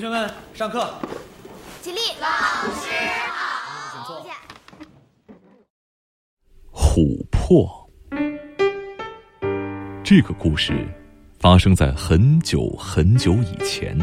[0.00, 0.94] 同学们，上课。
[1.82, 1.98] 起立。
[2.20, 2.28] 老
[2.70, 2.88] 师
[3.32, 3.90] 好。
[3.92, 4.24] 请坐。
[6.72, 7.90] 琥珀。
[10.04, 10.86] 这个故事
[11.40, 13.98] 发生在很久很久以前，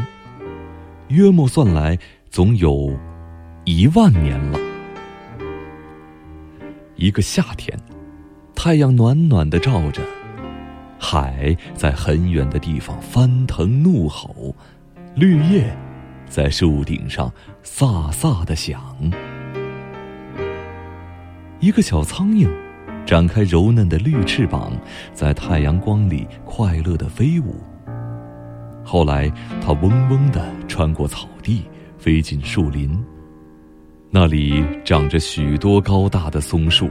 [1.08, 1.98] 约莫算来
[2.30, 2.94] 总有
[3.64, 4.60] 一万年了。
[6.98, 7.74] 一个夏天，
[8.54, 10.02] 太阳暖暖的照着，
[11.00, 14.54] 海在很远的地方翻腾怒吼，
[15.16, 15.74] 绿叶
[16.28, 17.32] 在树顶上
[17.64, 18.82] 飒飒的响。
[21.60, 22.50] 一个小苍蝇
[23.06, 24.72] 展开柔嫩的绿翅膀，
[25.14, 27.56] 在太阳光里快乐的飞舞。
[28.84, 31.64] 后来，它嗡嗡的穿过草地，
[31.98, 33.04] 飞进树林。
[34.12, 36.90] 那里长着许多高大的松树，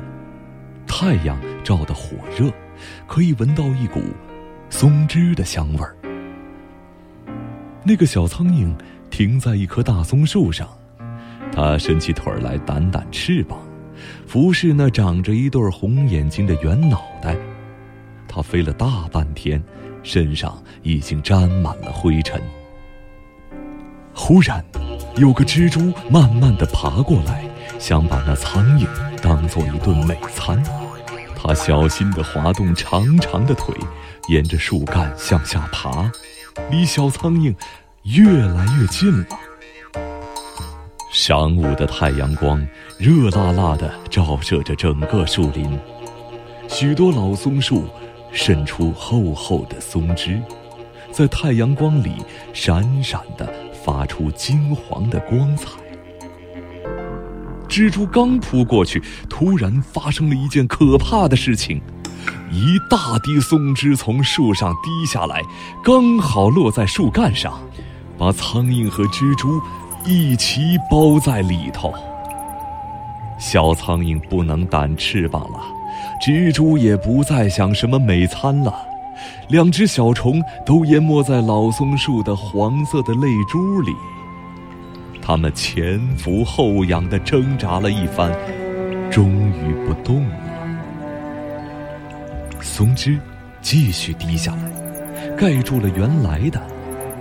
[0.87, 2.51] 太阳照得火热，
[3.07, 4.01] 可以闻到一股
[4.71, 5.97] 松枝的香味儿。
[7.85, 8.75] 那个小苍蝇
[9.17, 10.69] 停在一棵大松树上，
[11.53, 13.61] 它伸起腿来掸掸翅膀，
[14.27, 17.37] 俯视那长着一对红眼睛的圆脑袋。
[18.27, 19.63] 它飞了大半天，
[20.03, 22.43] 身上已经沾满了灰尘。
[24.13, 24.65] 忽然。
[25.17, 27.45] 有个蜘蛛慢慢的爬过来，
[27.79, 28.89] 想把那苍蝇
[29.23, 30.61] 当做一顿美餐。
[31.37, 33.73] 它小心的滑动长长的腿，
[34.29, 36.11] 沿着树干向下爬，
[36.69, 37.55] 离小苍蝇
[38.05, 39.27] 越来越近了。
[41.13, 42.67] 晌午的太阳光
[42.99, 45.79] 热辣辣的照射着整个树林，
[46.69, 47.89] 许多老松树
[48.31, 50.41] 渗出厚厚的松枝，
[51.11, 52.17] 在太阳光里
[52.53, 53.53] 闪闪的。
[53.85, 55.69] 发出金黄的光彩。
[57.69, 61.83] 蜘蛛刚扑过去，突然发生了一件可怕的事情：
[62.51, 65.43] 一大滴松枝从树上滴下来，
[65.85, 67.61] 刚好落在树干上，
[68.19, 69.61] 把苍蝇和蜘蛛
[70.05, 71.93] 一起包在里头。
[73.39, 75.61] 小苍蝇不能掸翅膀了，
[76.25, 78.75] 蜘蛛也不再想什么美餐了。
[79.49, 83.93] 两只小虫都淹没在老松树的黄色的泪珠里，
[85.23, 88.33] 它们前俯后仰的挣扎了一番，
[89.11, 90.37] 终于不动了。
[92.61, 93.19] 松枝
[93.61, 96.61] 继续滴下来，盖住了原来的，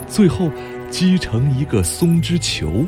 [0.07, 0.49] 最后
[0.93, 2.85] 积成一个松枝球，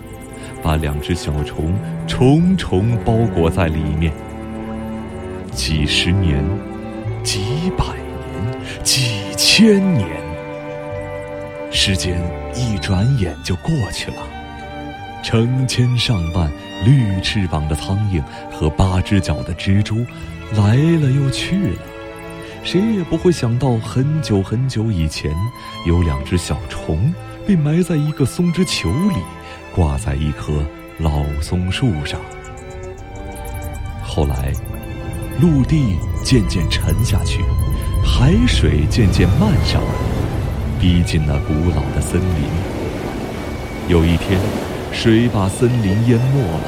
[0.61, 1.73] 把两只小虫
[2.05, 4.13] 重重包裹在里面。
[5.51, 6.45] 几十年，
[7.23, 7.41] 几
[7.75, 8.83] 百年。
[8.83, 10.07] 几千年，
[11.71, 12.21] 时间
[12.53, 14.17] 一转眼就过去了。
[15.23, 16.47] 成千上万
[16.85, 20.05] 绿翅膀的苍蝇和八只脚的蜘蛛
[20.55, 21.81] 来了又去了，
[22.63, 25.35] 谁也不会想到，很久很久以前，
[25.87, 27.11] 有两只小虫
[27.47, 29.17] 被埋在一个松枝球里，
[29.73, 30.51] 挂在一棵
[30.97, 32.19] 老松树上。
[34.03, 34.51] 后来，
[35.39, 37.43] 陆地渐渐沉下去。
[38.03, 39.89] 海水渐渐漫上来，
[40.79, 42.49] 逼近那古老的森林。
[43.87, 44.39] 有一天，
[44.91, 46.61] 水把森林淹没了，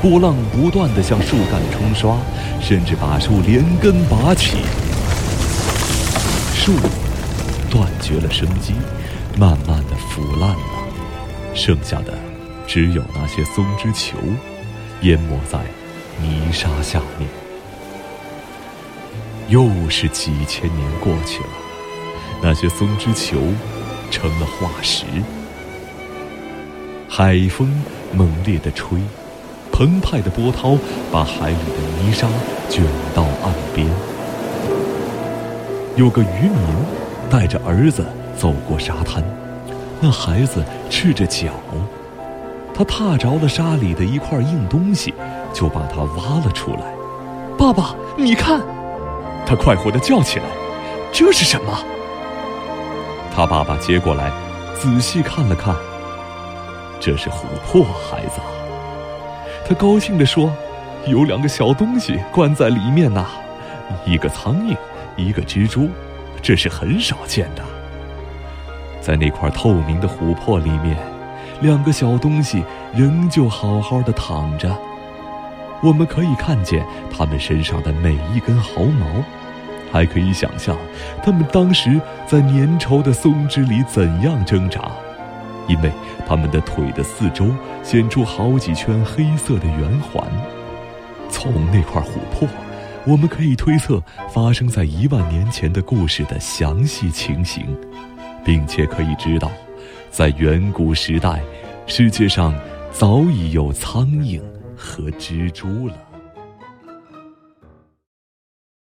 [0.00, 2.16] 波浪不断的向树干冲刷，
[2.60, 4.58] 甚至把树连根拔起。
[6.54, 6.74] 树
[7.70, 8.74] 断绝了生机，
[9.38, 10.56] 慢慢的腐烂了，
[11.54, 12.14] 剩下的
[12.66, 14.16] 只有那些松枝球，
[15.02, 15.58] 淹没在
[16.22, 17.28] 泥沙下面。
[19.48, 21.48] 又是几千年过去了，
[22.42, 23.36] 那些松枝球
[24.10, 25.04] 成了化石。
[27.06, 27.70] 海风
[28.14, 28.98] 猛烈的吹，
[29.70, 30.78] 澎湃的波涛
[31.12, 32.26] 把海里的泥沙
[32.70, 32.82] 卷
[33.14, 33.86] 到岸边。
[35.94, 36.76] 有个渔民
[37.30, 39.22] 带着儿子走过沙滩，
[40.00, 41.50] 那孩子赤着脚，
[42.74, 45.14] 他踏着了沙里的一块硬东西，
[45.52, 46.82] 就把它挖了出来。
[47.58, 48.60] 爸爸，你看。
[49.46, 50.44] 他快活的叫起来
[51.12, 51.78] ：“这是什么？”
[53.32, 54.32] 他爸爸接过来，
[54.74, 55.74] 仔细看了看。
[56.98, 58.40] 这是琥珀，孩子。
[59.64, 60.52] 他高兴地说
[61.06, 63.24] ：“有两个小东西关在里面呢，
[64.04, 64.76] 一个苍蝇，
[65.16, 65.88] 一个蜘蛛，
[66.42, 67.62] 这是很少见的。
[69.06, 70.96] 在那块透明的琥珀里面，
[71.60, 74.76] 两个小东西仍旧好好的躺着。”
[75.80, 76.84] 我们可以看见
[77.16, 79.22] 它们身上的每一根毫毛，
[79.92, 80.76] 还可以想象
[81.22, 84.90] 它们当时在粘稠的松枝里怎样挣扎，
[85.68, 85.92] 因为
[86.26, 87.46] 它们的腿的四周
[87.84, 90.26] 显出好几圈黑色的圆环。
[91.30, 92.48] 从那块琥珀，
[93.06, 94.02] 我们可以推测
[94.34, 97.64] 发生在一万年前的故事的详细情形，
[98.46, 99.50] 并且可以知道，
[100.08, 101.42] 在远古时代，
[101.88, 102.54] 世界上
[102.92, 104.40] 早已有苍蝇
[104.76, 105.94] 和蜘蛛了。